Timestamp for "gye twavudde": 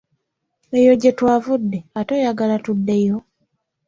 1.01-1.79